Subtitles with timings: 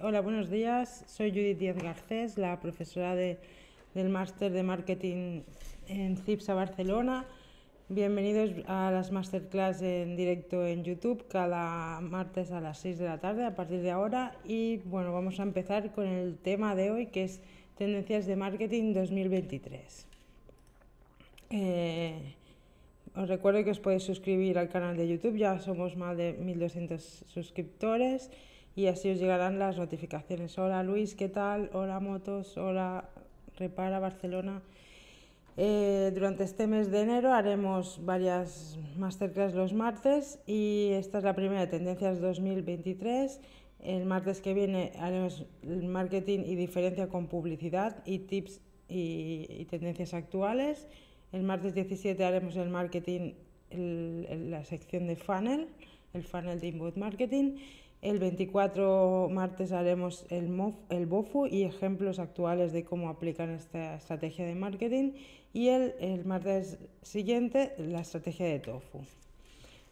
[0.00, 1.04] Hola, buenos días.
[1.06, 3.36] Soy Judith Díaz Garcés, la profesora de,
[3.94, 5.42] del máster de marketing
[5.86, 7.26] en CIPSA Barcelona.
[7.90, 13.18] Bienvenidos a las masterclass en directo en YouTube cada martes a las 6 de la
[13.18, 14.34] tarde a partir de ahora.
[14.46, 17.42] Y bueno, vamos a empezar con el tema de hoy que es
[17.76, 20.06] Tendencias de Marketing 2023.
[21.50, 22.34] Eh,
[23.14, 27.24] os recuerdo que os podéis suscribir al canal de YouTube, ya somos más de 1200
[27.28, 28.30] suscriptores
[28.74, 30.58] y así os llegarán las notificaciones.
[30.58, 31.70] Hola Luis, ¿qué tal?
[31.72, 33.08] Hola Motos, hola
[33.56, 34.62] Repara Barcelona.
[35.58, 41.34] Eh, durante este mes de enero haremos varias masterclass los martes y esta es la
[41.34, 43.40] primera de Tendencias 2023.
[43.80, 50.14] El martes que viene haremos el marketing y diferencia con publicidad y tips y, tendencias
[50.14, 50.88] actuales.
[51.32, 53.32] El martes 17 haremos el marketing,
[53.70, 55.68] la sección de funnel,
[56.14, 57.56] el funnel de inbound marketing.
[58.02, 63.94] El 24 martes haremos el, MOF, el BOFU y ejemplos actuales de cómo aplican esta
[63.94, 65.12] estrategia de marketing.
[65.52, 69.02] Y el, el martes siguiente la estrategia de TOFU.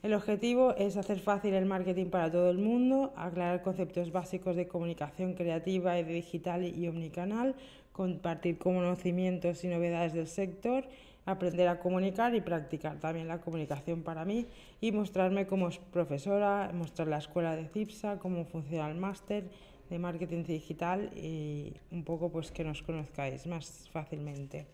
[0.02, 4.66] El objetivo es hacer fácil el marketing para todo el mundo, aclarar conceptos básicos de
[4.66, 7.54] comunicación creativa y digital y omnicanal,
[7.92, 10.84] compartir conocimientos y novedades del sector
[11.26, 14.46] aprender a comunicar y practicar también la comunicación para mí
[14.80, 19.44] y mostrarme como profesora, mostrar la escuela de CIPSA, cómo funciona el máster
[19.90, 24.66] de marketing digital y un poco pues que nos conozcáis más fácilmente.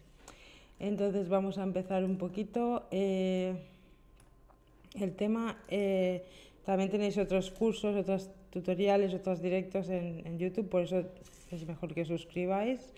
[0.78, 2.86] Entonces vamos a empezar un poquito.
[2.90, 3.54] Eh,
[4.94, 6.24] el tema, eh,
[6.64, 11.04] también tenéis otros cursos, otros tutoriales, otros directos en, en YouTube, por eso
[11.50, 12.92] es mejor que suscribáis.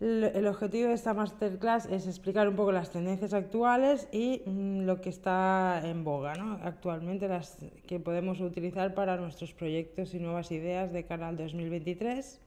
[0.00, 5.02] El objetivo de esta masterclass es explicar un poco las tendencias actuales y mm, lo
[5.02, 6.58] que está en boga ¿no?
[6.62, 12.40] actualmente, las que podemos utilizar para nuestros proyectos y nuevas ideas de cara al 2023.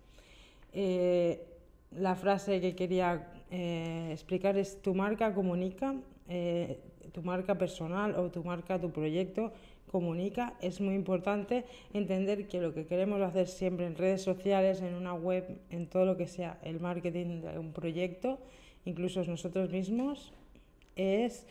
[0.73, 1.45] Eh,
[1.92, 5.94] la frase que quería eh, explicar es tu marca comunica,
[6.28, 6.80] eh,
[7.11, 9.52] tu marca personal o tu marca, tu proyecto
[9.93, 10.55] comunica.
[10.59, 15.14] Es muy importante entender que lo que queremos hacer siempre en redes sociales, en una
[15.14, 18.39] web, en todo lo que sea el marketing de un proyecto,
[18.86, 20.33] incluso nosotros mismos,
[20.95, 21.45] es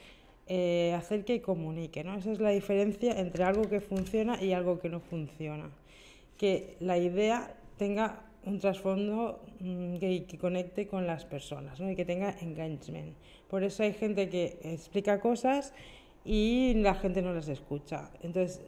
[0.48, 2.02] eh, hacer que comunique.
[2.02, 2.19] ¿no?
[2.19, 5.70] Esa es la diferencia entre algo que funciona y algo que no funciona.
[6.36, 11.88] Que la idea tenga un trasfondo mm, que, que, conecte con las personas ¿no?
[11.88, 13.14] y que tenga engagement.
[13.48, 15.72] Por eso hay gente que explica cosas
[16.25, 18.10] y la gente no las escucha.
[18.22, 18.62] Entonces,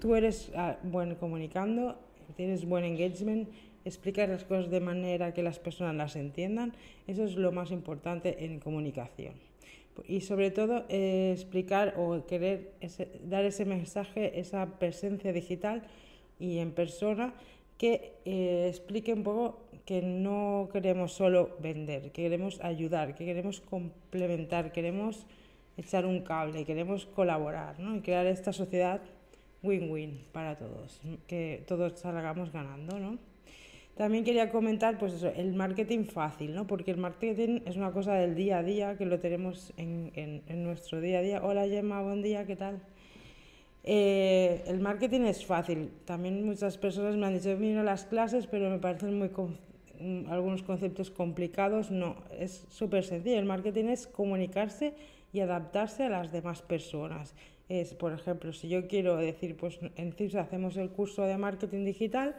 [0.00, 1.96] tú eres ah, buen comunicando,
[2.36, 3.48] tienes buen engagement,
[3.84, 6.72] explicas las cosas de manera que las personas las entiendan,
[7.06, 9.34] eso es lo más importante en comunicación.
[10.06, 12.72] Y sobre todo eh, explicar o querer
[13.24, 15.82] dar ese mensaje, esa presencia digital
[16.38, 17.34] y en persona
[17.78, 23.60] que eh, explique un poco que no queremos solo vender, que queremos ayudar, que queremos
[23.60, 25.26] complementar, queremos
[25.78, 27.96] echar un cable, queremos colaborar ¿no?
[27.96, 29.00] y crear esta sociedad
[29.62, 32.98] win-win para todos, que todos salgamos ganando.
[32.98, 33.18] ¿no?
[33.96, 36.66] También quería comentar pues eso, el marketing fácil, ¿no?
[36.66, 40.42] porque el marketing es una cosa del día a día que lo tenemos en, en,
[40.48, 41.40] en nuestro día a día.
[41.42, 42.80] Hola Gemma, buen día, ¿qué tal?
[43.84, 45.90] Eh, el marketing es fácil.
[46.04, 49.30] También muchas personas me han dicho, miro las clases, pero me parecen muy
[50.28, 51.90] algunos conceptos complicados.
[51.90, 53.38] No, es súper sencillo.
[53.38, 54.92] El marketing es comunicarse
[55.32, 57.34] y adaptarse a las demás personas.
[57.68, 61.84] Es, por ejemplo, si yo quiero decir, pues en CIPS hacemos el curso de marketing
[61.84, 62.36] digital,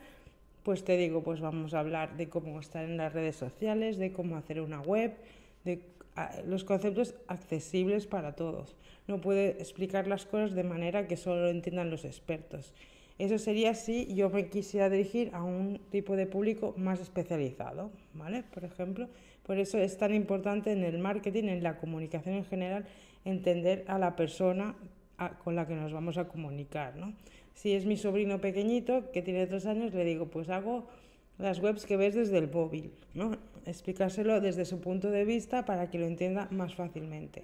[0.64, 4.12] pues te digo, pues vamos a hablar de cómo estar en las redes sociales, de
[4.12, 5.14] cómo hacer una web,
[5.64, 5.82] de
[6.46, 8.76] los conceptos accesibles para todos.
[9.08, 12.74] No puede explicar las cosas de manera que solo lo entiendan los expertos.
[13.18, 18.44] Eso sería si yo me quisiera dirigir a un tipo de público más especializado, ¿vale?
[18.54, 19.10] Por ejemplo,
[19.50, 22.86] por eso es tan importante en el marketing, en la comunicación en general,
[23.26, 24.76] entender a la persona
[25.44, 27.16] con la que nos vamos a comunicar, ¿no?
[27.56, 30.86] Si es mi sobrino pequeñito que tiene tres años, le digo, pues hago
[31.40, 33.38] las webs que ves desde el móvil, ¿no?
[33.66, 37.42] Explicárselo desde su punto de vista para que lo entienda más fácilmente.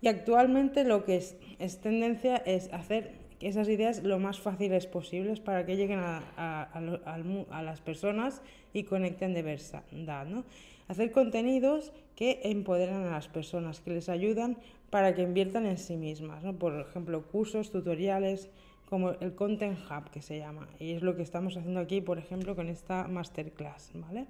[0.00, 3.10] Y actualmente lo que es, es tendencia es hacer
[3.40, 8.42] esas ideas lo más fáciles posibles para que lleguen a, a, las personas
[8.72, 10.26] y conecten de verdad.
[10.26, 10.44] ¿no?
[10.88, 14.56] Hacer contenidos que empoderan a las personas, que les ayudan
[14.90, 16.42] para que inviertan en sí mismas.
[16.42, 16.54] ¿no?
[16.54, 18.48] Por ejemplo, cursos, tutoriales,
[18.88, 20.68] como el Content Hub que se llama.
[20.78, 23.90] Y es lo que estamos haciendo aquí, por ejemplo, con esta masterclass.
[23.94, 24.26] ¿vale?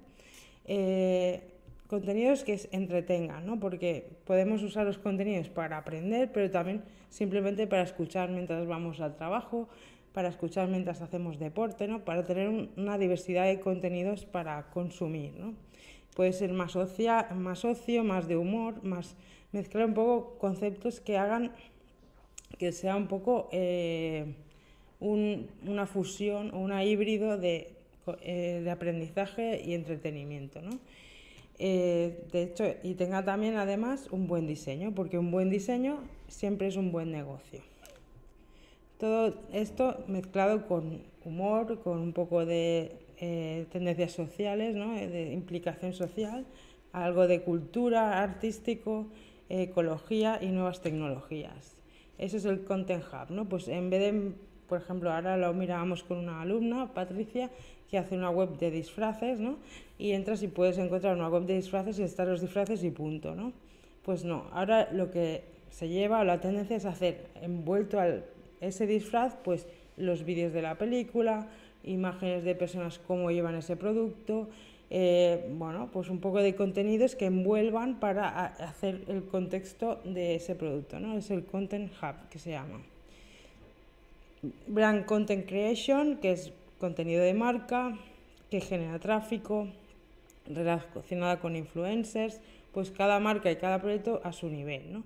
[0.65, 1.41] Eh,
[1.87, 3.59] contenidos que entretengan, ¿no?
[3.59, 9.15] porque podemos usar los contenidos para aprender, pero también simplemente para escuchar mientras vamos al
[9.15, 9.69] trabajo,
[10.13, 12.03] para escuchar mientras hacemos deporte, ¿no?
[12.03, 15.53] Para tener una diversidad de contenidos para consumir, ¿no?
[16.15, 16.75] Puede ser más,
[17.35, 19.15] más ocio, más de humor, más
[19.51, 21.51] mezclar un poco conceptos que hagan
[22.57, 24.33] que sea un poco eh,
[24.99, 27.75] una fusión o una híbrido de,
[28.21, 30.79] eh, de aprendizaje y entretenimiento, ¿no?
[31.59, 36.67] Eh, de hecho, y tenga también además un buen diseño, porque un buen diseño siempre
[36.67, 37.61] es un buen negocio.
[38.99, 44.95] Todo esto mezclado con humor, con un poco de eh, tendencias sociales, ¿no?
[44.95, 46.45] Eh, de implicación social,
[46.93, 49.07] algo de cultura, artístico,
[49.49, 51.77] ecología y nuevas tecnologías.
[52.17, 53.47] Ese es el Content Hub, ¿no?
[53.47, 54.31] Pues en vez de,
[54.67, 57.49] por ejemplo, ahora lo mirábamos con una alumna, Patricia,
[57.89, 59.57] que hace una web de disfraces, ¿no?
[59.97, 63.35] Y entras y puedes encontrar una web de disfraces y están los disfraces y punto,
[63.35, 63.53] ¿no?
[64.03, 68.07] Pues no, ahora lo que se lleva o la tendencia es hacer envuelto a
[68.61, 71.47] ese disfraz, pues los vídeos de la película,
[71.83, 74.49] imágenes de personas cómo llevan ese producto,
[74.89, 80.55] eh, bueno, pues un poco de contenidos que envuelvan para hacer el contexto de ese
[80.55, 81.17] producto, ¿no?
[81.17, 82.81] Es el Content Hub que se llama.
[84.67, 87.97] Brand Content Creation, que es contenido de marca
[88.49, 89.67] que genera tráfico,
[90.45, 92.39] relacionada con influencers,
[92.71, 94.93] pues cada marca y cada proyecto a su nivel.
[94.93, 95.03] ¿no?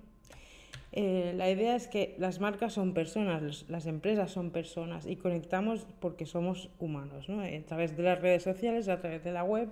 [0.92, 5.86] Eh, la idea es que las marcas son personas, las empresas son personas y conectamos
[6.00, 7.40] porque somos humanos, ¿no?
[7.40, 9.68] a través de las redes sociales, a través de la web.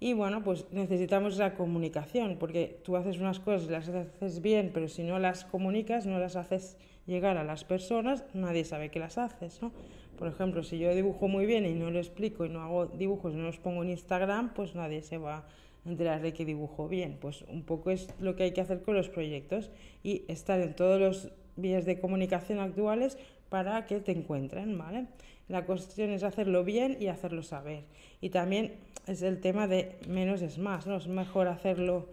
[0.00, 4.86] Y bueno, pues necesitamos esa comunicación, porque tú haces unas cosas, las haces bien, pero
[4.86, 6.76] si no las comunicas, no las haces
[7.08, 9.72] llegar a las personas, nadie sabe que las haces, ¿no?
[10.18, 13.34] Por ejemplo, si yo dibujo muy bien y no lo explico y no hago dibujos
[13.34, 15.44] no los pongo en Instagram, pues nadie se va a
[15.88, 17.16] enterar de que dibujo bien.
[17.20, 19.70] Pues un poco es lo que hay que hacer con los proyectos
[20.02, 23.16] y estar en todos los vías de comunicación actuales
[23.48, 25.06] para que te encuentren, ¿vale?
[25.48, 27.84] La cuestión es hacerlo bien y hacerlo saber.
[28.20, 28.74] Y también
[29.06, 30.96] es el tema de menos es más, ¿no?
[30.96, 32.08] Es mejor hacerlo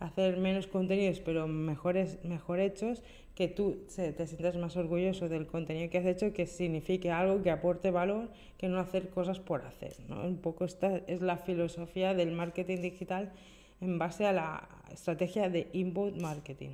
[0.00, 3.02] hacer menos contenidos pero mejores, mejor hechos,
[3.40, 7.50] que tú te sientas más orgulloso del contenido que has hecho, que signifique algo, que
[7.50, 8.28] aporte valor,
[8.58, 9.96] que no hacer cosas por hacer.
[10.10, 10.26] ¿no?
[10.26, 13.32] Un poco esta es la filosofía del marketing digital
[13.80, 16.72] en base a la estrategia de inbound marketing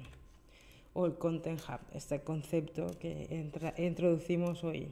[0.93, 4.89] o el Content Hub, este concepto que introducimos hoy.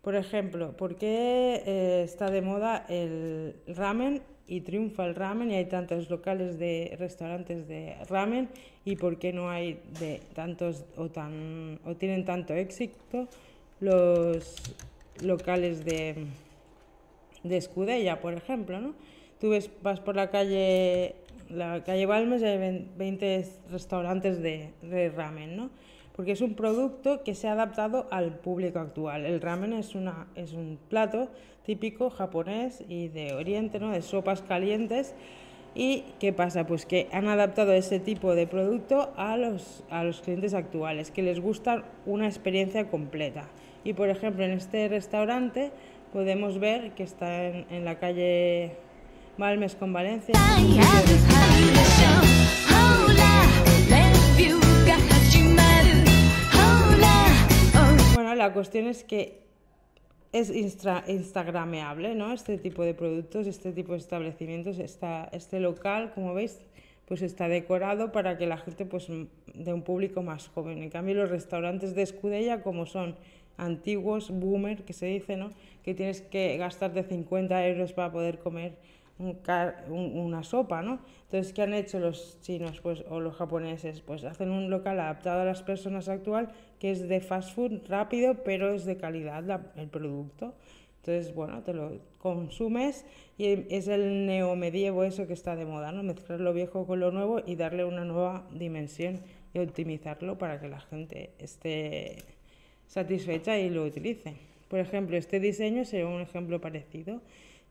[0.00, 5.54] Por ejemplo, ¿por qué eh, está de moda el ramen y triunfa el ramen y
[5.54, 8.48] hay tantos locales de restaurantes de ramen
[8.84, 13.28] y por qué no hay de tantos o tan o tienen tanto éxito
[13.80, 14.56] los
[15.22, 16.26] locales de
[17.42, 18.94] de Escudella, por ejemplo, ¿no?
[19.40, 21.14] Tú ves, vas por la calle
[21.48, 25.70] la calle Balmes y hay 20 restaurantes de, de ramen, ¿no?
[26.16, 29.26] Porque es un producto que se ha adaptado al público actual.
[29.26, 31.28] El ramen es, una, es un plato
[31.64, 33.90] típico japonés y de Oriente, ¿no?
[33.90, 35.14] de sopas calientes.
[35.74, 36.66] ¿Y qué pasa?
[36.66, 41.20] Pues que han adaptado ese tipo de producto a los, a los clientes actuales, que
[41.20, 43.48] les gusta una experiencia completa.
[43.84, 45.70] Y por ejemplo, en este restaurante
[46.14, 48.72] podemos ver que está en, en la calle
[49.36, 50.34] Balmes con Valencia.
[58.36, 59.44] La cuestión es que
[60.32, 62.32] es instagrameable, ¿no?
[62.32, 66.60] Este tipo de productos, este tipo de establecimientos, este local, como veis,
[67.06, 70.82] pues está decorado para que la gente, pues, de un público más joven.
[70.82, 73.16] En cambio, los restaurantes de Escudella, como son
[73.56, 75.52] antiguos, boomer, que se dice, ¿no?
[75.84, 78.76] Que tienes que gastarte 50 euros para poder comer
[79.18, 80.98] una sopa, ¿no?
[81.22, 84.02] Entonces, ¿qué han hecho los chinos pues, o los japoneses?
[84.02, 88.42] Pues hacen un local adaptado a las personas actual que es de fast food rápido,
[88.44, 90.54] pero es de calidad el producto.
[90.98, 93.04] Entonces, bueno, te lo consumes
[93.38, 96.02] y es el neomedievo eso que está de moda, ¿no?
[96.02, 99.20] Mezclar lo viejo con lo nuevo y darle una nueva dimensión
[99.54, 102.16] y optimizarlo para que la gente esté
[102.88, 104.34] satisfecha y lo utilice.
[104.68, 107.20] Por ejemplo, este diseño sería un ejemplo parecido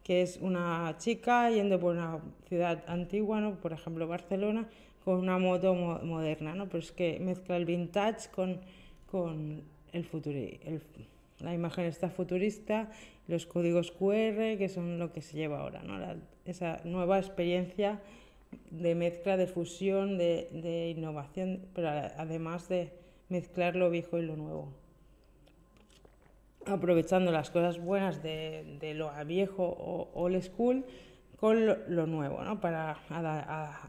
[0.05, 3.55] que es una chica yendo por una ciudad antigua, ¿no?
[3.55, 4.69] por ejemplo Barcelona,
[5.03, 6.67] con una moto moderna, ¿no?
[6.67, 8.61] pero es que mezcla el vintage con,
[9.15, 9.61] con
[9.93, 10.37] el futuro.
[11.39, 12.91] la imagen está futurista,
[13.29, 15.81] los códigos QR, que son lo que se lleva ahora,
[16.43, 18.01] esa nueva experiencia
[18.71, 22.91] de mezcla, de fusión, de, innovación, pero además de
[23.29, 24.67] mezclar lo viejo y lo nuevo
[26.65, 30.83] aprovechando las cosas buenas de, lo viejo o old school
[31.39, 32.97] con lo, nuevo, para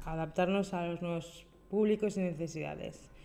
[0.04, 3.15] adaptarnos a los nuevos públicos y necesidades.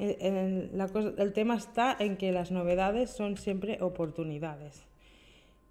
[0.00, 4.84] El tema está en que las novedades son siempre oportunidades.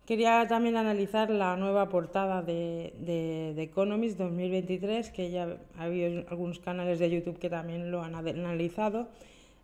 [0.10, 6.58] Quería también analizar la nueva portada de, de, Economist 2023, que ya ha habido algunos
[6.58, 9.08] canales de YouTube que también lo han analizado.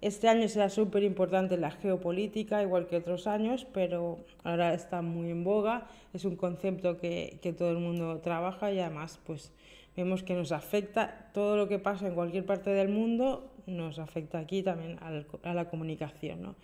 [0.02, 5.32] Este año será súper importante la geopolítica, igual que otros años, pero ahora está muy
[5.32, 5.88] en boga.
[6.14, 9.52] Es un concepto que, que todo el mundo trabaja y además pues,
[9.98, 14.40] vemos que nos afecta todo lo que pasa en cualquier parte del mundo, nos afecta
[14.40, 16.42] aquí también a la comunicación.
[16.42, 16.56] ¿no?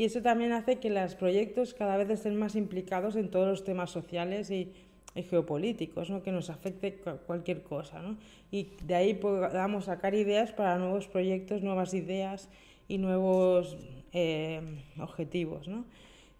[0.00, 3.64] y eso también hace que los proyectos cada vez estén más implicados en todos los
[3.64, 4.72] temas sociales y,
[5.14, 6.22] geopolíticos, ¿no?
[6.22, 6.94] que nos afecte
[7.26, 8.00] cualquier cosa.
[8.00, 8.16] ¿no?
[8.50, 12.48] Y de ahí podamos sacar ideas para nuevos proyectos, nuevas ideas
[12.88, 13.76] y nuevos
[14.14, 14.62] eh,
[14.98, 15.68] objetivos.
[15.68, 15.84] ¿no?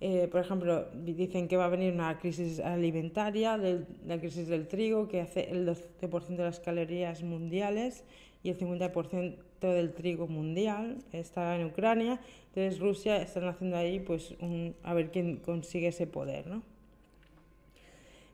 [0.00, 5.06] Eh, por ejemplo, dicen que va a venir una crisis alimentaria, la crisis del trigo,
[5.06, 8.04] que hace el 12% de las calorías mundiales
[8.42, 9.36] y el 50%
[9.68, 12.18] del trigo mundial está en Ucrania.
[12.48, 14.34] Entonces Rusia están haciendo ahí pues
[14.82, 16.62] a ver quién consigue ese poder, ¿no?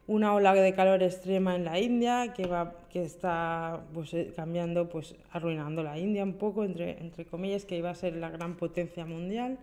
[0.09, 4.89] Una ola de calor extrema en la India que va que está pues, eh, cambiando
[4.89, 8.57] pues arruinando la India un poco entre entre comillas que iba a ser la gran
[8.57, 9.59] potencia mundial.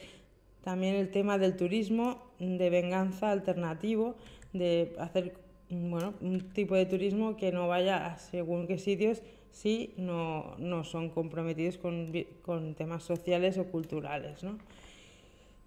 [0.63, 4.17] también el tema del turismo de venganza alternativo,
[4.53, 5.35] de hacer
[5.71, 10.83] bueno, un tipo de turismo que no vaya a según qué sitios si no, no
[10.83, 14.43] son comprometidos con, con, temas sociales o culturales.
[14.43, 14.59] ¿no?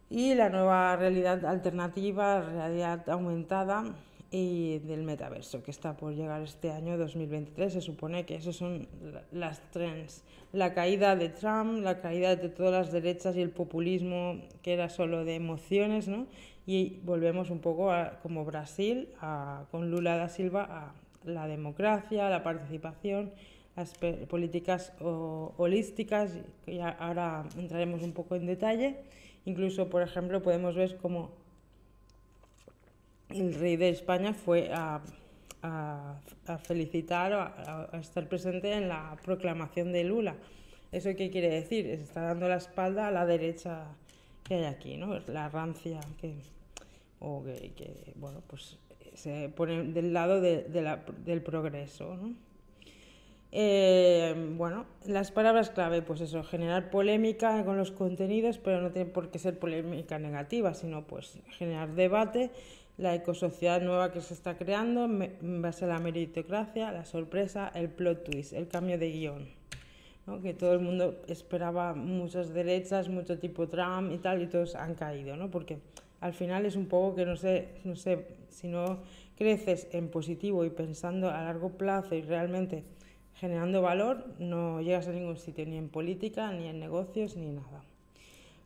[0.10, 3.96] Y la nueva realidad alternativa, realidad aumentada
[4.30, 7.74] y del metaverso, que está por llegar este año 2023.
[7.74, 8.88] Se supone que esos son
[9.32, 10.24] las trends.
[10.52, 14.90] La caída de Trump, la caída de todas las derechas y el populismo, que era
[14.90, 16.28] solo de emociones, ¿no?
[16.68, 19.08] Y volvemos un poco a, como Brasil,
[19.72, 20.94] con Lula da Silva, a
[21.24, 23.32] la democracia, la participación,
[23.78, 23.94] las
[24.28, 28.98] políticas holísticas, que ahora entraremos un poco en detalle.
[29.46, 31.32] Incluso, por ejemplo, podemos ver cómo
[33.30, 35.02] el rey de España fue a,
[36.64, 40.36] felicitar o a, a, estar presente en la proclamación de Lula.
[40.92, 41.86] ¿Eso qué quiere decir?
[41.88, 43.86] Está dando la espalda a la derecha
[44.44, 45.18] que hay aquí, ¿no?
[45.28, 46.57] La rancia que
[47.20, 48.78] o que, bueno, pues
[49.14, 52.16] se pone del lado de, la, del progreso.
[52.16, 52.36] ¿no?
[53.52, 59.10] Eh, bueno, las palabras clave, pues eso, generar polémica con los contenidos, pero no tiene
[59.10, 62.52] por qué ser polémica negativa, sino pues generar debate,
[62.98, 67.90] la ecosociedad nueva que se está creando en base a la meritocracia, la sorpresa, el
[67.90, 69.48] plot twist, el cambio de guion.
[70.26, 70.42] ¿no?
[70.42, 74.96] Que todo el mundo esperaba muchas derechas, mucho tipo Trump y tal, y todos han
[74.96, 75.50] caído, ¿no?
[75.50, 75.78] Porque
[76.22, 79.00] al final es un poco que no sé, no sé, si no
[79.38, 82.84] creces en positivo y pensando a largo plazo y realmente
[83.36, 87.84] generando valor, no llegas a ningún sitio, ni en política, ni en negocios, ni nada.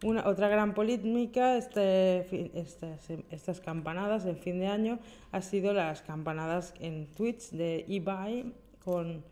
[0.03, 2.25] Una, otra gran polémica este,
[2.58, 4.98] estas, estas campanadas en fin de año
[5.31, 8.51] ha sido las campanadas en Twitch de eBay
[8.84, 9.24] con,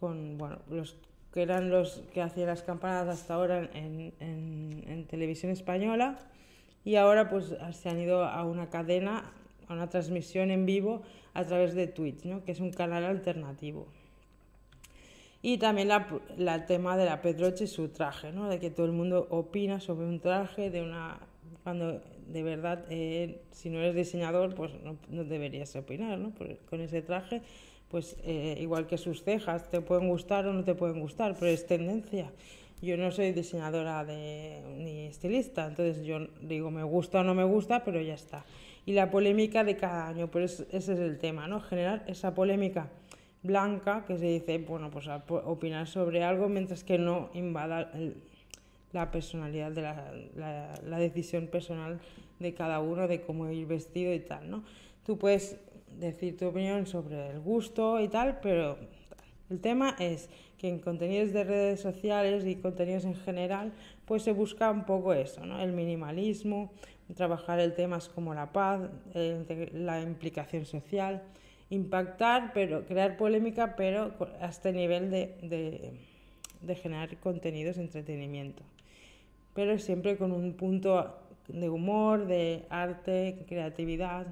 [0.00, 0.96] con bueno, los
[1.32, 6.18] que eran los que hacían las campanadas hasta ahora en, televisión española
[6.84, 9.32] y ahora pues se han ido a una cadena,
[9.68, 11.02] a una transmisión en vivo
[11.34, 12.44] a través de Twitch, ¿no?
[12.44, 13.86] que es un canal alternativo.
[15.40, 18.48] Y también la, la tema de la Pedroche y su traje, ¿no?
[18.48, 21.20] de que todo el mundo opina sobre un traje, de una
[21.62, 26.30] cuando de verdad, eh, si no eres diseñador, pues no, no deberías opinar ¿no?
[26.30, 27.42] Por, con ese traje.
[27.90, 31.50] Pues eh, igual que sus cejas, te pueden gustar o no te pueden gustar, pero
[31.50, 32.30] es tendencia.
[32.80, 37.44] Yo no soy diseñadora de, ni estilista, entonces yo digo me gusta o no me
[37.44, 38.44] gusta, pero ya está.
[38.86, 41.60] Y la polémica de cada año, pues ese es el tema, ¿no?
[41.60, 42.88] Generar esa polémica
[43.42, 48.16] blanca que se dice, bueno, pues opinar sobre algo mientras que no invada el,
[48.92, 52.00] la personalidad de la, la, la, decisión personal
[52.38, 54.64] de cada uno de cómo ir vestido y tal, ¿no?
[55.04, 55.58] Tú puedes
[55.98, 58.78] decir tu opinión sobre el gusto y tal, pero
[59.50, 60.28] el tema es
[60.58, 63.72] que en contenidos de redes sociales y contenidos en general,
[64.04, 65.60] pues se busca un poco eso, ¿no?
[65.60, 66.72] El minimalismo,
[67.14, 68.80] trabajar el temas como la paz,
[69.14, 71.22] la implicación social,
[71.70, 75.94] impactar, pero crear polémica, pero a este nivel de,
[76.60, 78.62] de, generar contenidos entretenimiento.
[79.54, 81.16] Pero siempre con un punto
[81.48, 84.26] de humor, de arte, creatividad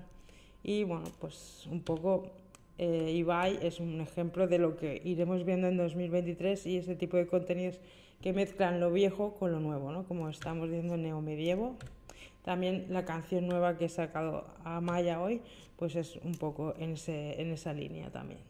[0.63, 2.31] y bueno, pues un poco
[2.79, 7.17] eh, Ibai es un ejemplo de lo que iremos viendo en 2023 y ese tipo
[7.17, 7.81] de contenidos
[8.21, 10.05] que mezclan lo viejo con lo nuevo, ¿no?
[10.05, 11.77] como estamos viendo en Neomedievo.
[12.45, 15.41] También la canción nueva que he sacado a Maya hoy,
[15.77, 18.41] pues es un poco en, ese, en esa línea también.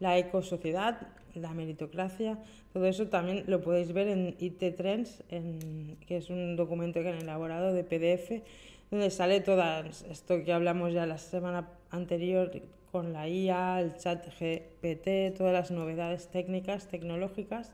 [0.00, 2.38] La ecosociedad, la meritocracia,
[2.72, 7.08] todo eso también lo podéis ver en IT Trends, en, que es un documento que
[7.08, 8.42] han elaborado de PDF
[8.90, 9.62] donde sale todo
[10.10, 12.50] esto que hablamos ya la semana anterior
[12.90, 17.72] con la IA, el chat GPT, todas las novedades técnicas, tecnológicas.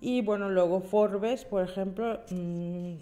[0.00, 2.94] Y bueno, luego Forbes, por ejemplo, mmm,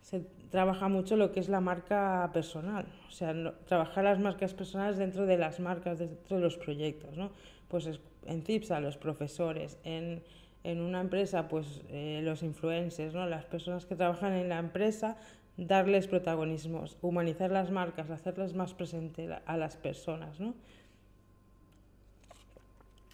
[0.00, 4.52] se trabaja mucho lo que es la marca personal, o sea, no, trabajar las marcas
[4.52, 7.30] personales dentro de las marcas, dentro de los proyectos, ¿no?
[7.68, 7.88] Pues
[8.26, 10.22] en CIPSA, los profesores, en,
[10.64, 13.26] en una empresa, pues eh, los influencers, ¿no?
[13.26, 15.16] Las personas que trabajan en la empresa
[15.56, 20.54] darles protagonismos, humanizar las marcas, hacerlas más presentes a las personas, ¿no?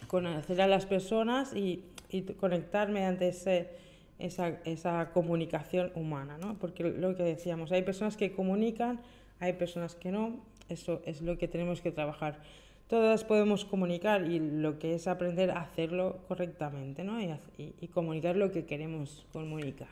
[0.07, 3.69] Conocer a las personas y, y conectar mediante ese,
[4.17, 6.57] esa, esa comunicación humana, ¿no?
[6.57, 9.01] Porque lo que decíamos, hay personas que comunican,
[9.39, 12.39] hay personas que no, eso es lo que tenemos que trabajar.
[12.87, 17.21] Todas podemos comunicar y lo que es aprender a hacerlo correctamente, ¿no?
[17.21, 19.89] Y, y, y comunicar lo que queremos comunicar.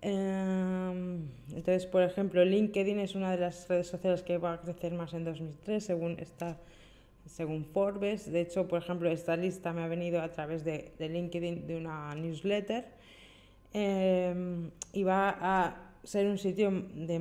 [0.00, 5.12] Entonces, por ejemplo, LinkedIn es una de las redes sociales que va a crecer más
[5.12, 6.56] en 2003, según, esta,
[7.26, 8.30] según Forbes.
[8.30, 12.14] De hecho, por ejemplo, esta lista me ha venido a través de, LinkedIn de una
[12.14, 12.86] newsletter
[13.74, 17.18] eh, y va a ser un sitio de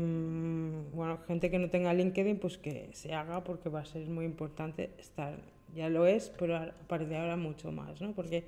[0.94, 4.26] bueno, gente que no tenga LinkedIn, pues que se haga porque va a ser muy
[4.26, 5.36] importante estar.
[5.76, 8.13] Ya lo es, pero a partir de ahora mucho más, ¿no?
[8.13, 8.46] Porque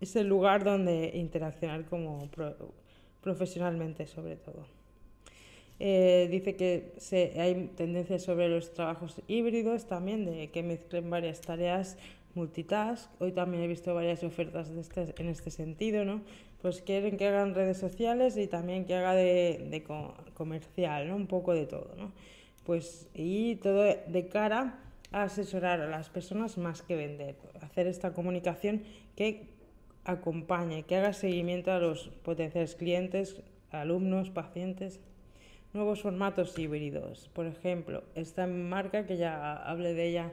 [0.00, 2.28] es el lugar donde interaccionar como
[3.22, 4.66] profesionalmente sobre todo.
[5.78, 11.40] Eh, dice que se, hay tendencias sobre los trabajos híbridos también, de que mezclen varias
[11.40, 11.96] tareas
[12.34, 13.10] multitask.
[13.20, 16.20] Hoy también he visto varias ofertas de en este sentido, ¿no?
[16.60, 19.82] Pues quieren que hagan redes sociales y también que haga de, de
[20.34, 21.16] comercial, ¿no?
[21.16, 22.12] Un poco de todo, ¿no?
[22.64, 24.78] Pues, y todo de cara
[25.12, 28.82] a asesorar a las personas más que vender, hacer esta comunicación
[29.16, 29.48] que
[30.04, 33.36] acompañe, que haga seguimiento a los potenciales clientes,
[33.70, 35.00] alumnos, pacientes.
[35.72, 37.30] Nuevos formatos híbridos.
[37.32, 40.32] Por ejemplo, esta marca que ya hablé de ella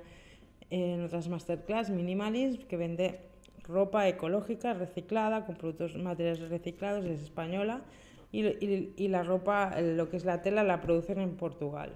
[0.71, 3.19] en otras masterclass, Minimalism, que vende
[3.63, 7.82] ropa ecológica reciclada con productos materiales reciclados, es española,
[8.32, 11.91] y, y, y la ropa, lo que es la tela, la producen en Portugal.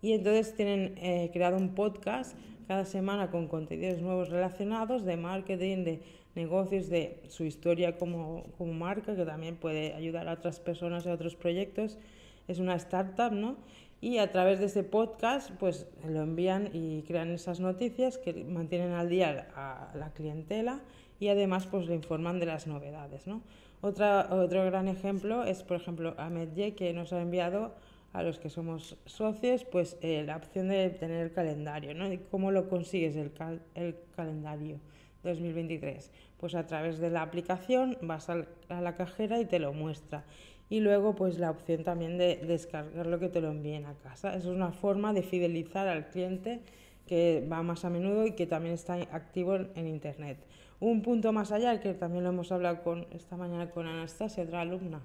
[0.00, 2.36] Y entonces tienen eh, creado un podcast
[2.68, 6.02] cada semana con contenidos nuevos relacionados de marketing, de
[6.34, 11.08] negocios, de su historia como, como marca, que también puede ayudar a otras personas y
[11.08, 11.98] a otros proyectos.
[12.46, 13.56] Es una startup, ¿no?
[14.02, 18.92] Y a través de ese podcast, pues lo envían y crean esas noticias que mantienen
[18.92, 20.80] al día a la clientela
[21.18, 23.40] y además pues le informan de las novedades, ¿no?
[23.80, 27.72] Otra, otro gran ejemplo es, por ejemplo, Ahmed Ye, que nos ha enviado
[28.12, 32.10] a los que somos socios, pues eh, la opción de tener el calendario, ¿no?
[32.12, 34.80] ¿Y cómo lo consigues el, cal el calendario
[35.24, 36.10] 2023?
[36.38, 40.24] Pues a través de la aplicación vas a la cajera y te lo muestra.
[40.70, 44.34] Y luego pues la opción también de descargar lo que te lo envíen a casa.
[44.34, 46.60] Eso es una forma de fidelizar al cliente
[47.06, 50.38] que va más a menudo y que también está activo en, Internet.
[50.78, 54.60] Un punto más allá, que también lo hemos hablado con, esta mañana con Anastasia, otra
[54.60, 55.00] alumna,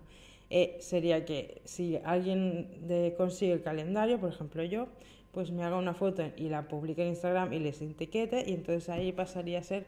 [0.50, 2.70] eh, sería que si alguien
[3.18, 4.88] consigue el calendario, por ejemplo yo,
[5.32, 8.88] pues me haga una foto y la publique en Instagram y les etiquete y entonces
[8.90, 9.86] ahí pasaría a ser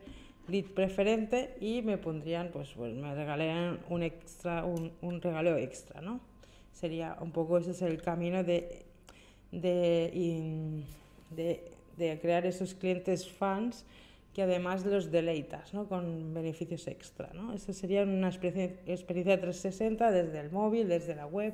[0.48, 6.20] lead preferente y me pondrían, pues, pues me regalarían un extra, un, regalo extra, ¿no?
[6.74, 8.86] Sería un poco ese es el camino de,
[9.52, 10.84] de,
[11.98, 13.86] de crear esos clientes fans
[14.36, 15.88] que además los deleitas ¿no?
[15.88, 17.32] con beneficios extra.
[17.34, 17.54] ¿no?
[17.54, 21.54] Eso sería una experiencia, experiencia 360 desde el móvil, desde la web,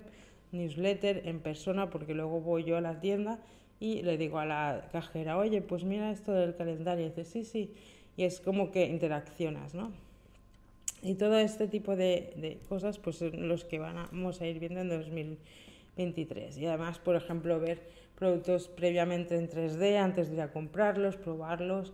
[0.52, 3.40] newsletter, en persona, porque luego voy yo a la tienda
[3.80, 7.06] y le digo a la cajera, oye, pues mira esto del calendario.
[7.06, 7.76] Y dice, sí, sí.
[8.18, 9.92] Y es como que interaccionas, ¿no?
[11.04, 14.90] Y todo este tipo de, de cosas, pues los que vamos a ir viendo en
[14.90, 16.58] 2023.
[16.58, 17.80] Y además, por ejemplo, ver
[18.18, 21.94] productos previamente en 3D antes de ir a comprarlos, probarlos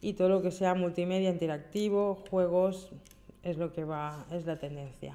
[0.00, 2.90] y todo lo que sea multimedia interactivo, juegos,
[3.42, 5.14] es lo que va, es la tendencia.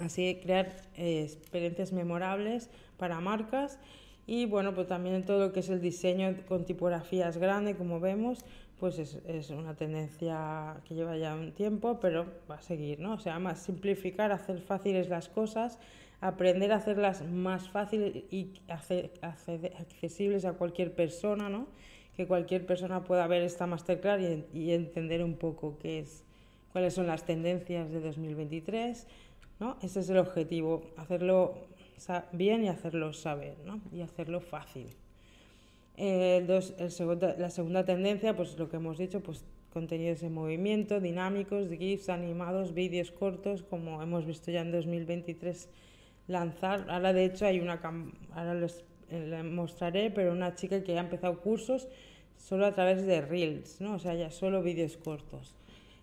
[0.00, 3.78] Así crear eh, experiencias memorables para marcas
[4.26, 8.44] y bueno, pues también todo lo que es el diseño con tipografías grandes, como vemos,
[8.80, 13.14] pues es, es, una tendencia que lleva ya un tiempo, pero va a seguir, ¿no?
[13.14, 15.78] O sea, más simplificar, hacer fáciles las cosas,
[16.20, 21.66] aprender a hacerlas más fáciles y accesibles a cualquier persona, ¿no?
[22.16, 26.24] Que cualquier persona pueda ver esta masterclass y, y, entender un poco qué es,
[26.72, 29.06] cuáles son las tendencias de 2023,
[29.60, 29.76] ¿no?
[29.82, 31.54] Ese es el objetivo, hacerlo
[32.32, 33.80] bien y hacerlo saber, ¿no?
[33.92, 34.86] Y hacerlo fácil.
[35.96, 40.32] Eh, dos, el segundo, la segunda tendencia, pues lo que hemos dicho, pues contenidos en
[40.32, 45.68] movimiento, dinámicos, GIFs, animados, vídeos cortos, como hemos visto ya en 2023
[46.28, 46.86] lanzar.
[46.88, 47.80] Ahora de hecho hay una,
[48.32, 51.88] ahora les, eh, mostraré, pero una chica que ha empezado cursos
[52.36, 53.94] solo a través de Reels, ¿no?
[53.94, 55.54] O sea, ya solo vídeos cortos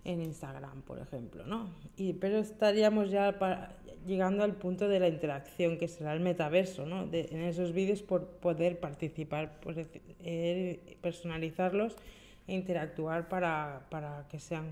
[0.05, 1.69] en Instagram, por ejemplo, ¿no?
[1.95, 6.85] Y, pero estaríamos ya para, llegando al punto de la interacción, que será el metaverso,
[6.85, 7.07] ¿no?
[7.07, 11.95] De, en esos vídeos por poder participar, por, eh, personalizarlos
[12.47, 14.71] e interactuar para, para que sean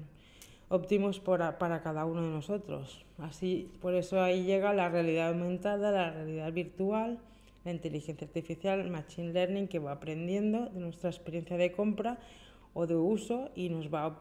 [0.72, 3.06] óptimos para, para cada uno de nosotros.
[3.18, 7.20] Así, por eso ahí llega la realidad aumentada, la realidad virtual,
[7.66, 12.18] la inteligencia artificial, el machine learning que va aprendiendo de nuestra experiencia de compra
[12.74, 14.18] o de uso y nos va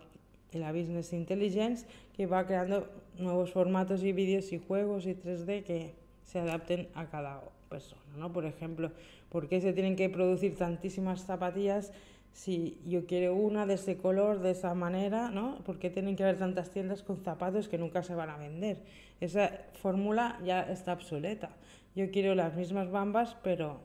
[0.53, 1.87] la business intelligence
[2.17, 7.07] que va creando nuevos formatos y vídeos y juegos y 3D que se adapten a
[7.07, 8.33] cada persona, ¿no?
[8.33, 8.91] Por ejemplo,
[9.29, 11.93] ¿por qué se tienen que producir tantísimas zapatillas
[12.33, 15.59] si yo quiero una de ese color, de esa manera, ¿no?
[15.65, 18.79] ¿Por qué tienen que haber tantas tiendas con zapatos que nunca se van a vender?
[19.21, 19.51] Esa
[19.83, 21.51] fórmula ya está obsoleta.
[21.95, 23.81] Yo quiero las mismas bambas, pero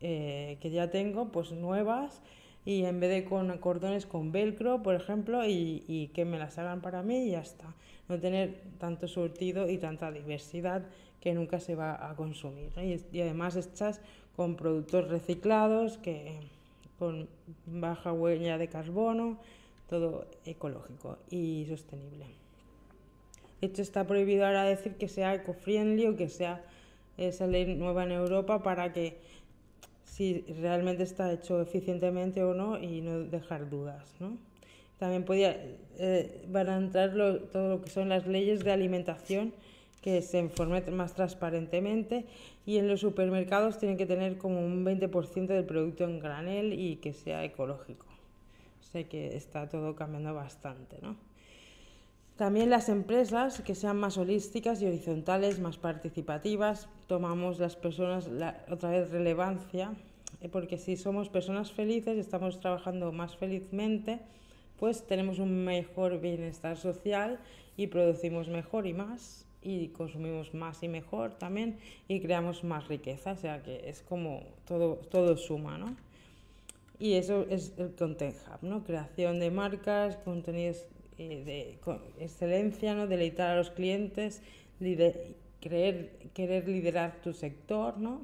[0.00, 2.22] eh, que ya tengo, pues nuevas,
[2.64, 6.58] y en vez de con cordones con velcro, por ejemplo, y, y que me las
[6.58, 7.74] hagan para mí y ya está.
[8.08, 10.82] No tener tanto surtido y tanta diversidad
[11.20, 12.70] que nunca se va a consumir.
[12.76, 14.00] Y, y además hechas
[14.36, 16.40] con productos reciclados que
[17.00, 17.28] con
[17.64, 19.38] baja huella de carbono,
[19.88, 22.26] todo ecológico y sostenible.
[23.60, 26.62] De hecho, está prohibido ahora decir que sea eco-friendly o que sea
[27.16, 29.16] esa ley nueva en Europa para que
[30.04, 34.14] si realmente está hecho eficientemente o no y no dejar dudas.
[34.20, 34.36] ¿no?
[34.98, 35.56] También podía,
[35.98, 37.14] eh, van a entrar
[37.50, 39.54] todo lo que son las leyes de alimentación
[40.02, 42.26] que se informe más transparentemente
[42.66, 46.96] y en los supermercados tienen que tener como un 20% del producto en granel y
[46.96, 48.06] que sea ecológico.
[48.92, 51.16] Sé que está todo cambiando bastante, ¿no?
[52.36, 58.30] También las empresas que sean más holísticas y horizontales, más participativas, tomamos las personas
[58.70, 59.92] otra vez relevancia,
[60.40, 64.20] eh, porque si somos personas felices, estamos trabajando más felizmente,
[64.78, 67.38] pues tenemos un mejor bienestar social
[67.76, 73.32] y producimos mejor y más y consumimos más y mejor también y creamos más riqueza,
[73.32, 75.96] o sea que es como todo, todo suma, ¿no?
[76.98, 78.84] Y eso es el Content Hub, ¿no?
[78.84, 80.86] Creación de marcas, contenidos
[81.18, 81.78] eh, de
[82.22, 83.06] excelencia, ¿no?
[83.06, 84.42] Deleitar a los clientes,
[85.60, 88.22] creer, querer liderar tu sector, ¿no?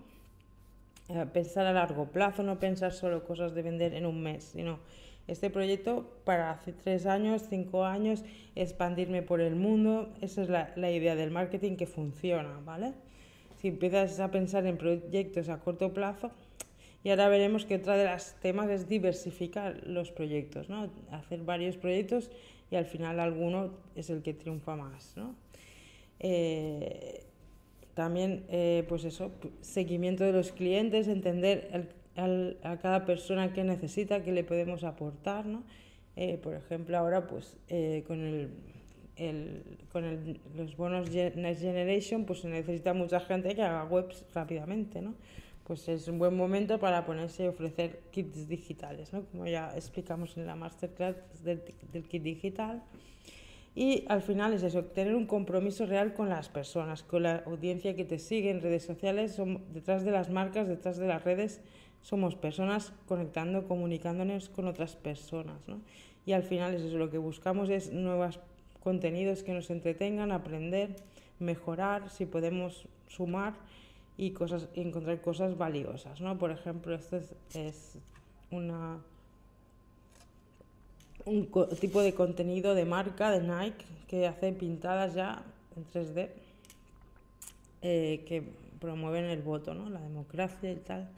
[1.09, 4.79] Eh, pensar a largo plazo, no pensar solo cosas de vender en un mes, sino
[5.29, 10.13] este proyecto para hace tres años, cinco años, expandirme por el mundo.
[10.21, 12.93] Esa es la, la idea del marketing que funciona, ¿vale?
[13.57, 16.31] Si empiezas a pensar en proyectos a corto plazo,
[17.07, 20.91] y ahora veremos que otra de las temas es diversificar los proyectos, ¿no?
[21.13, 22.31] Hacer varios proyectos
[22.69, 25.37] y al final alguno es el que triunfa más, ¿no?
[26.19, 27.23] Eh,
[27.95, 31.87] también, eh, pues eso, seguimiento de los clientes, entender el
[32.17, 35.63] a cada persona que necesita, que le podemos aportar, ¿no?
[36.17, 38.51] Eh, por ejemplo, ahora pues eh, con, el,
[39.17, 44.25] el, con el, los bonos Next Generation pues se necesita mucha gente que haga webs
[44.35, 45.15] rápidamente, ¿no?
[45.65, 49.25] Pues es un buen momento para ponerse y ofrecer kits digitales, ¿no?
[49.27, 52.83] Como ya explicamos en la masterclass del, del kit digital.
[53.75, 57.95] Y al final es eso, tener un compromiso real con las personas, con la audiencia
[57.95, 61.61] que te sigue en redes sociales, son, detrás de las marcas, detrás de las redes,
[62.07, 65.67] somos personas conectando, comunicándonos con otras personas.
[65.67, 65.81] ¿no?
[66.25, 68.39] Y al final es eso, lo que buscamos es nuevos
[68.81, 70.95] contenidos que nos entretengan, aprender,
[71.41, 73.55] mejorar, si podemos sumar
[74.17, 76.21] y cosas, encontrar cosas valiosas.
[76.21, 76.39] ¿no?
[76.39, 77.19] Por ejemplo, esto
[77.55, 77.99] es,
[78.53, 79.01] una
[81.25, 85.43] un tipo de contenido de marca de Nike que hace pintadas ya
[85.75, 86.29] en 3D
[87.83, 88.45] eh, que
[88.79, 89.91] promueven el voto, ¿no?
[89.91, 91.09] la democracia y tal.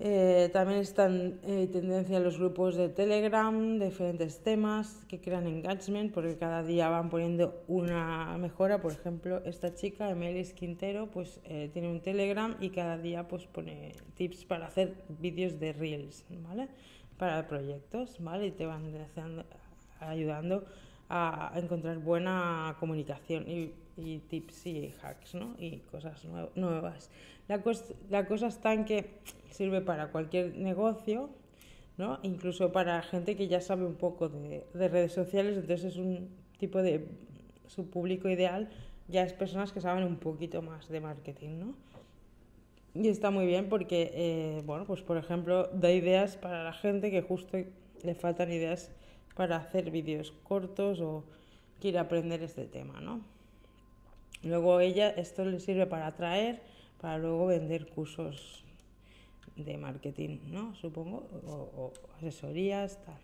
[0.00, 6.36] Eh, también están eh, tendencia los grupos de Telegram, diferentes temas que crean engagement porque
[6.36, 8.80] cada día van poniendo una mejora.
[8.80, 11.40] Por ejemplo, esta chica, Emelis Quintero, pues
[11.72, 16.68] tiene un Telegram y cada día pues pone tips para hacer vídeos de Reels, ¿vale?
[17.18, 18.46] para proyectos, ¿vale?
[18.46, 18.94] Y te van
[20.00, 20.64] ayudando
[21.08, 23.72] a encontrar buena comunicación y,
[24.28, 25.56] tips y hacks, ¿no?
[25.58, 27.10] Y cosas nuevas.
[27.48, 27.62] La,
[28.26, 29.10] cosa está en que
[29.50, 31.30] sirve para cualquier negocio,
[31.96, 32.18] ¿no?
[32.22, 36.28] Incluso para gente que ya sabe un poco de, de redes sociales, entonces es un
[36.58, 37.08] tipo de...
[37.66, 38.68] su público ideal
[39.08, 41.74] ya es personas que saben un poquito más de marketing, ¿no?
[42.94, 47.10] Y está muy bien porque, eh, bueno, pues por ejemplo, da ideas para la gente
[47.10, 47.58] que justo
[48.02, 48.90] le faltan ideas
[49.38, 51.22] para hacer vídeos cortos o
[51.80, 53.20] quiere aprender este tema, ¿no?
[54.42, 56.60] Luego ella, esto le sirve para atraer,
[57.00, 58.64] para luego vender cursos
[59.54, 60.74] de marketing, ¿no?
[60.74, 63.20] Supongo, o, asesorías, tal.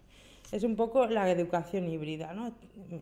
[0.53, 2.33] Es un poco la educación híbrida.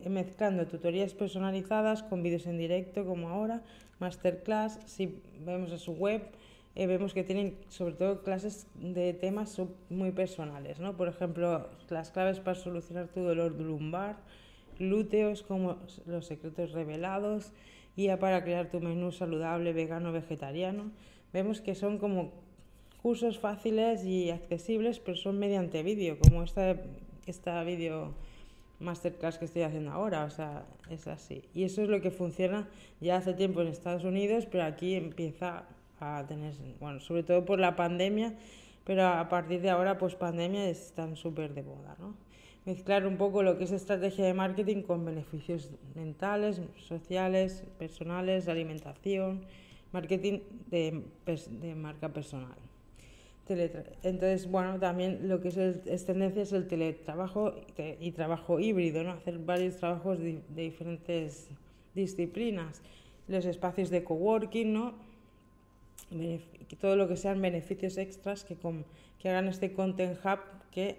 [0.09, 3.61] Mezclando tutorías personalizadas con vídeos en directo, como ahora,
[3.99, 6.23] masterclass, si vemos a su web,
[6.75, 10.97] eh, vemos que tienen sobre todo clases de temas muy personales, ¿no?
[10.97, 14.17] Por ejemplo, las claves para solucionar tu dolor lumbar,
[14.79, 17.51] glúteos, como los secretos revelados,
[17.95, 20.91] guía para crear tu menú saludable, vegano, vegetariano.
[21.31, 22.31] Vemos que son como
[23.03, 26.75] cursos fáciles y accesibles, pero son mediante vídeo, como esta,
[27.27, 28.15] esta vídeo
[28.79, 31.43] masterclass que estoy haciendo ahora, o sea, es así.
[31.53, 32.67] Y eso es lo que funciona
[32.99, 35.65] ya hace tiempo en Estados Unidos, pero aquí empieza
[36.03, 38.33] a tener, bueno, sobre todo por la pandemia,
[38.83, 42.15] pero a partir de ahora, pues pandemia, están súper de moda, ¿no?
[42.65, 49.41] Mezclar un poco lo que es estrategia de marketing con beneficios mentales, sociales, personales, alimentación,
[49.91, 50.39] marketing
[50.69, 52.55] de, de marca personal.
[53.45, 57.53] Entonces, bueno, también lo que es, es tendencia es el teletrabajo
[57.99, 59.11] y trabajo híbrido, ¿no?
[59.11, 61.49] Hacer varios trabajos de, de diferentes
[61.93, 62.81] disciplinas.
[63.27, 64.93] Los espacios de coworking, ¿no?
[66.79, 68.57] Todo lo que sean beneficios extras que,
[69.23, 70.39] hagan este Content Hub
[70.71, 70.97] que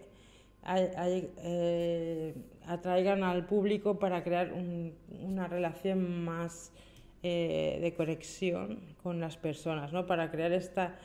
[0.67, 2.35] eh,
[2.67, 4.53] atraigan al público para crear
[5.21, 6.73] una relación más
[7.23, 10.07] eh, de conexión con las personas, ¿no?
[10.07, 10.99] para crear esta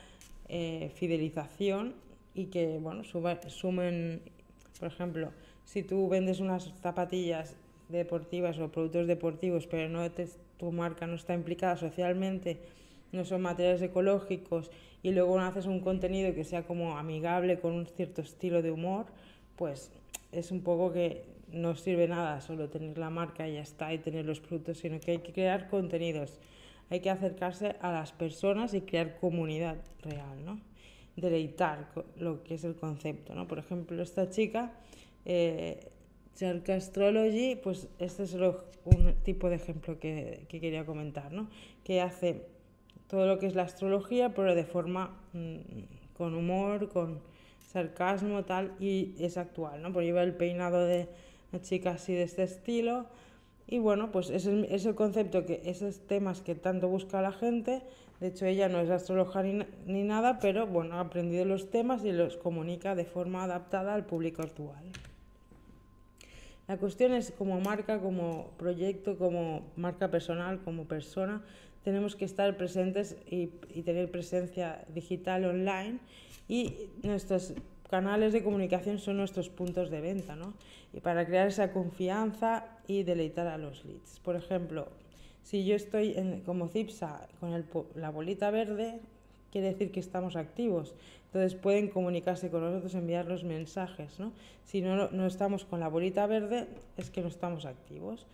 [0.48, 1.94] eh, fidelización
[2.34, 4.22] y que bueno, sumen,
[4.78, 5.32] por ejemplo,
[5.64, 7.56] si tú vendes unas zapatillas
[7.88, 10.08] deportivas o productos deportivos, pero no
[10.58, 12.60] tu marca no está implicada socialmente,
[13.12, 14.70] no son materiales ecológicos
[15.02, 19.06] y luego haces un contenido que sea como amigable con un cierto estilo de humor,
[19.56, 19.90] pues
[20.32, 23.98] es un poco que no sirve nada solo tener la marca y ya está y
[23.98, 26.38] tener los productos, sino que hay que crear contenidos,
[26.90, 30.60] hay que acercarse a las personas y crear comunidad real, ¿no?
[31.16, 33.48] Deleitar lo que es el concepto, ¿no?
[33.48, 34.72] Por ejemplo, esta chica,
[35.24, 35.88] eh,
[36.68, 41.50] Astrology, pues este es un tipo de ejemplo que, que quería comentar, ¿no?
[41.84, 42.46] Que hace
[43.10, 45.56] todo lo que es la astrología, pero de forma mm,
[46.16, 47.20] con humor, con
[47.66, 49.92] sarcasmo, tal, y es actual, ¿no?
[49.92, 51.08] Porque lleva el peinado de
[51.52, 53.06] una chica así de este estilo.
[53.66, 57.32] Y bueno, pues es el, es el concepto, que esos temas que tanto busca la
[57.32, 57.82] gente.
[58.20, 62.04] De hecho, ella no es astrología ni, ni nada, pero bueno, ha aprendido los temas
[62.04, 64.84] y los comunica de forma adaptada al público actual.
[66.68, 71.42] La cuestión es como marca, como proyecto, como marca personal, como persona,
[71.84, 73.46] tenemos que estar presentes y,
[73.82, 75.98] tener presencia digital online
[76.48, 77.54] y nuestros
[77.88, 80.54] canales de comunicación son nuestros puntos de venta, ¿no?
[80.92, 84.20] Y para crear esa confianza y deleitar a los leads.
[84.20, 84.88] Por ejemplo,
[85.42, 86.14] si yo estoy
[86.44, 87.64] como CIPSA con
[87.94, 89.00] la bolita verde,
[89.50, 90.94] quiere decir que estamos activos.
[91.26, 94.18] Entonces pueden comunicarse con nosotros, enviarnos mensajes.
[94.18, 94.32] ¿no?
[94.64, 96.66] Si no, no estamos con la bolita verde,
[96.96, 98.26] es que no estamos activos.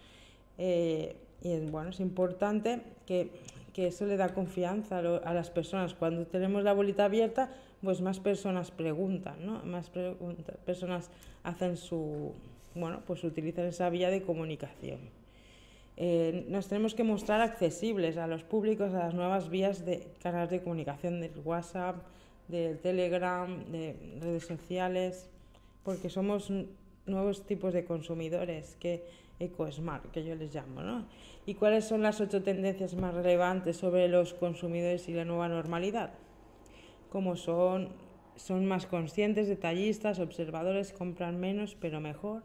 [0.59, 1.17] Eh,
[1.55, 3.31] y bueno, es importante que,
[3.73, 5.95] que, eso le da confianza a, las personas.
[5.95, 7.51] Cuando tenemos la bolita abierta,
[7.83, 9.63] pues más personas preguntan, ¿no?
[9.65, 9.91] Más
[10.65, 11.11] personas
[11.45, 12.33] hacen su,
[12.75, 14.99] bueno, pues utilizan esa vía de comunicación.
[15.99, 20.51] Eh, nos tenemos que mostrar accesibles a los públicos, a las nuevas vías de canales
[20.51, 21.97] de comunicación del WhatsApp,
[22.49, 25.29] del Telegram, de redes sociales,
[25.85, 26.53] porque somos
[27.07, 29.05] nuevos tipos de consumidores que
[29.39, 31.07] EcoSmart, que yo les llamo, ¿no?
[31.45, 36.15] ¿Y cuáles son las ocho tendencias más relevantes sobre los consumidores y la nueva normalidad?
[37.11, 37.91] Como son,
[38.37, 42.43] son más conscientes, detallistas, observadores, compran menos pero mejor,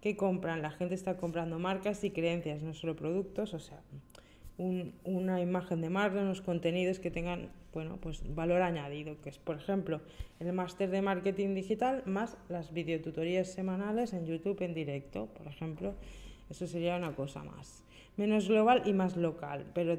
[0.00, 3.80] que compran, la gente está comprando marcas y creencias, no solo productos, o sea,
[4.56, 9.56] una imagen de marca, unos contenidos que tengan bueno, pues valor añadido, que es, por
[9.56, 10.00] ejemplo,
[10.40, 15.94] el máster de marketing digital más las videotutorías semanales en YouTube en directo, por ejemplo,
[16.50, 17.84] eso sería una cosa más.
[18.16, 19.98] Menos global y más local, pero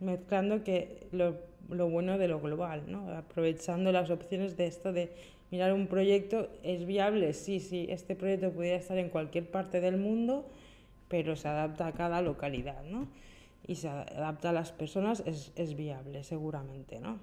[0.00, 1.36] mezclando que lo,
[1.68, 3.10] lo bueno de lo global, ¿no?
[3.10, 5.12] aprovechando las opciones de esto de
[5.50, 7.32] mirar un proyecto, ¿es viable?
[7.34, 10.46] Sí, sí, este proyecto podría estar en cualquier parte del mundo,
[11.08, 13.06] pero se adapta a cada localidad, ¿no?
[13.66, 17.18] Y se adapta a las personas, es, es viable, seguramente, ¿no?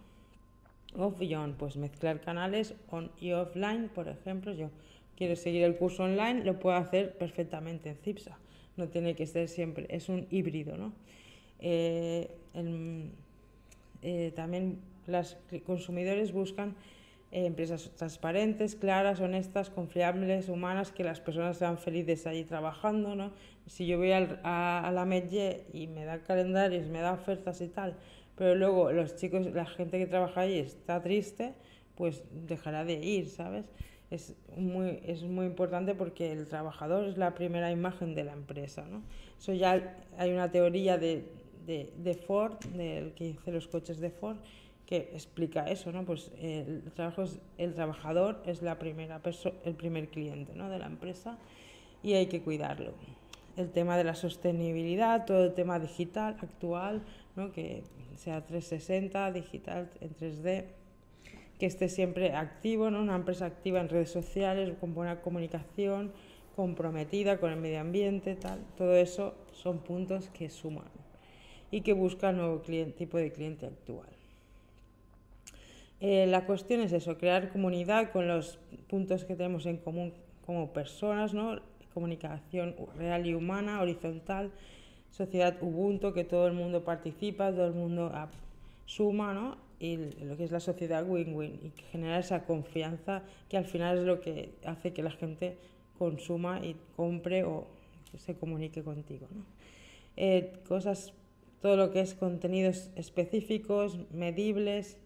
[0.96, 4.70] Off y on, pues mezclar canales on y offline, por ejemplo, yo
[5.18, 8.38] quiero seguir el curso online, lo puedo hacer perfectamente en CIPSA,
[8.78, 10.94] no tiene que ser siempre, es un híbrido, ¿no?
[11.60, 12.36] Eh,
[14.02, 16.76] eh, también los consumidores buscan
[17.32, 23.32] eh, empresas transparentes, claras, honestas, confiables, humanas, que las personas sean felices allí trabajando, ¿no?
[23.68, 27.96] Si yo voy a, la Medje y me da calendarios, me da ofertas y tal,
[28.36, 31.54] pero luego los chicos, la gente que trabaja allí está triste,
[31.96, 33.70] pues dejará de ir, ¿sabes?
[34.12, 38.86] Es muy, es muy importante porque el trabajador es la primera imagen de la empresa,
[38.90, 39.04] ¿no?
[39.38, 41.24] Eso ya hay una teoría de,
[41.66, 44.38] de, de Ford, del que dice los coches de Ford,
[44.90, 46.04] que explica eso, ¿no?
[46.04, 47.24] Pues el, trabajo
[47.60, 49.22] el trabajador es la primera
[49.64, 50.68] el primer cliente ¿no?
[50.68, 51.38] de la empresa
[52.02, 52.94] y hay que cuidarlo.
[53.56, 57.04] El tema de la sostenibilidad, todo el tema digital actual,
[57.36, 57.52] ¿no?
[57.52, 57.84] que
[58.16, 60.66] sea 360, digital en 3D,
[61.60, 63.02] que esté siempre activo, ¿no?
[63.02, 66.12] una empresa activa en redes sociales, con buena comunicación,
[66.56, 68.60] comprometida con el medio ambiente, tal.
[68.78, 70.90] Todo eso son puntos que suman
[71.70, 74.08] y que busca nuevo cliente, tipo de cliente actual.
[76.00, 80.14] Eh, la cuestión es eso, crear comunidad con los puntos que tenemos en común
[80.46, 81.60] como personas, ¿no?
[81.94, 84.52] comunicación real y humana, horizontal,
[85.12, 88.12] sociedad Ubuntu, que todo el mundo participa, todo el mundo
[88.86, 89.69] suma, ¿no?
[89.80, 94.04] Y lo que es la sociedad win-win, y generar esa confianza que al final es
[94.04, 95.58] lo que hace que la gente
[95.98, 97.68] consuma y compre o
[98.18, 99.28] se comunique contigo.
[99.32, 99.44] ¿no?
[100.18, 101.14] Eh, cosas,
[101.62, 104.98] todo lo que es contenidos específicos, medibles,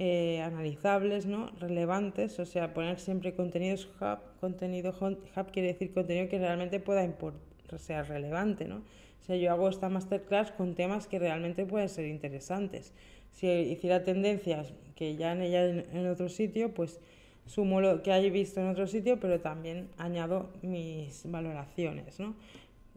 [0.00, 1.50] eh, analizables, ¿no?
[1.58, 7.04] relevantes, o sea, poner siempre contenidos hub, contenido hub quiere decir contenido que realmente pueda
[7.04, 8.76] importar, sea relevante, ¿no?
[8.76, 12.94] O sea, yo hago esta masterclass con temas que realmente pueden ser interesantes.
[13.38, 16.98] Si hiciera tendencias que ya en ella en, otro sitio, pues
[17.46, 22.34] sumo lo que hay visto en otro sitio, pero también añado mis valoraciones, ¿no?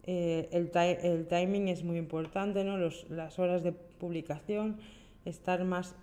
[0.04, 2.76] Eh, el, el, timing es muy importante, ¿no?
[2.76, 4.78] Los, las horas de publicación,
[5.24, 5.94] estar más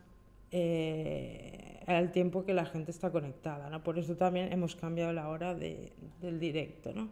[0.54, 3.70] eh, al tiempo que la gente está conectada.
[3.70, 3.84] ¿no?
[3.84, 6.94] Por eso también hemos cambiado la hora de, del directo.
[6.94, 7.10] ¿no?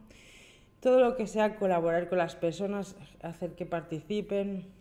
[0.79, 4.76] Todo lo que sea colaborar con las personas, hacer que participen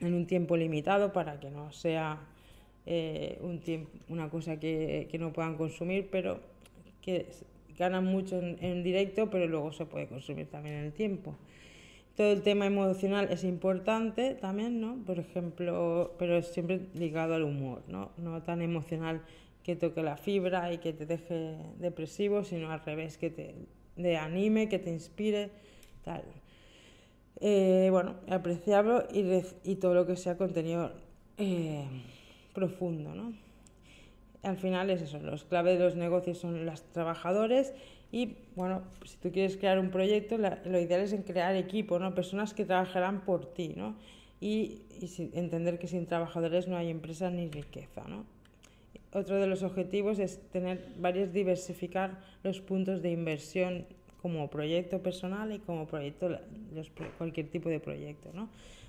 [0.00, 2.20] en un tiempo limitado para que no sea
[2.86, 6.40] eh, un tiempo, una cosa que, no puedan consumir, pero
[7.02, 7.26] que
[7.76, 11.34] ganan mucho en, en directo, pero luego se puede consumir también en el tiempo.
[12.16, 14.96] Todo el tema emocional es importante también, ¿no?
[15.06, 18.10] Por ejemplo, pero es siempre ligado al humor, ¿no?
[18.16, 19.22] No tan emocional
[19.62, 24.68] que toque la fibra y que te deje depresivo, sino al revés, que te anime,
[24.68, 25.50] que te inspire,
[26.02, 26.24] tal.
[27.40, 29.24] Eh, bueno, apreciarlo y,
[29.62, 30.90] y, todo lo que sea contenido
[31.36, 31.84] eh,
[32.52, 33.32] profundo, ¿no?
[34.42, 37.74] Al final es eso, los claves de los negocios son los trabajadores
[38.10, 42.14] y bueno, si tú quieres crear un proyecto, lo ideal es en crear equipo, ¿no?
[42.14, 43.96] Personas que trabajarán por ti, ¿no?
[44.40, 44.82] Y,
[45.32, 48.24] entender que sin trabajadores no hay empresa ni riqueza, ¿no?
[49.12, 53.86] Otro de los objetivos es tener varios, diversificar los puntos de inversión
[54.20, 56.38] como proyecto personal y como proyecto,
[57.18, 58.48] cualquier tipo de proyecto, ¿no?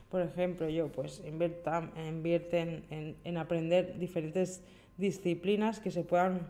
[0.09, 4.61] por ejemplo, yo pues invierta, invierte en, en, aprender diferentes
[4.97, 6.47] disciplinas que se puedan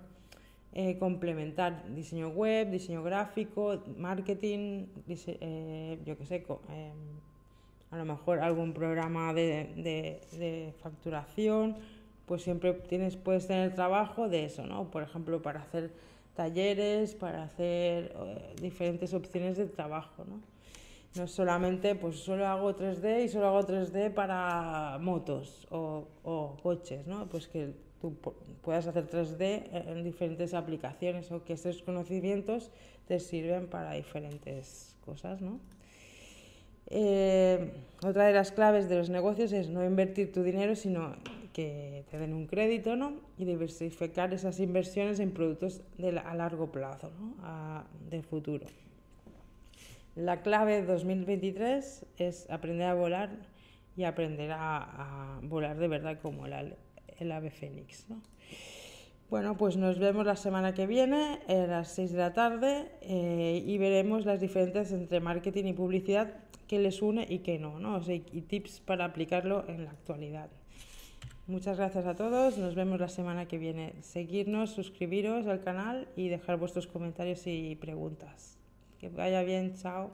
[0.73, 1.83] eh, complementar.
[1.93, 6.91] Diseño web, diseño gráfico, marketing, eh, yo qué sé, eh,
[7.91, 11.75] a lo mejor algún programa de, de, facturación,
[12.29, 14.91] pues siempre tienes, puedes tener trabajo de eso, ¿no?
[14.91, 15.89] Por ejemplo, para hacer
[16.35, 18.13] talleres, para hacer
[18.61, 20.39] diferentes opciones de trabajo, ¿no?
[21.19, 27.07] No solamente, pues solo hago 3D y solo hago 3D para motos o, o coches,
[27.07, 27.25] ¿no?
[27.25, 28.15] Pues que tú
[28.61, 32.69] puedas hacer 3D en diferentes aplicaciones o que estos conocimientos
[33.07, 35.59] te sirven para diferentes cosas, ¿no?
[36.91, 37.71] Eh,
[38.03, 41.15] otra de las claves de los negocios es no invertir tu dinero, sino
[41.53, 43.13] que te den un crédito ¿no?
[43.37, 47.35] y diversificar esas inversiones en productos de a largo plazo, ¿no?
[47.41, 48.65] a, de futuro.
[50.15, 53.29] La clave 2023 es aprender a volar
[53.95, 56.75] y aprender a, volar de verdad como el,
[57.19, 58.05] el ave fénix.
[59.29, 63.63] Bueno, pues nos vemos la semana que viene a las 6 de la tarde eh,
[63.63, 66.33] y veremos las diferencias entre marketing y publicidad
[66.67, 67.99] que les une y que no, ¿no?
[68.09, 70.49] y tips para aplicarlo en la actualidad.
[71.49, 73.95] Muchas gracias a todos, nos vemos la semana que viene.
[74.01, 78.59] Seguirnos, suscribiros al canal y dejar vuestros comentarios y preguntas.
[78.99, 80.11] Que vaya bien, chao.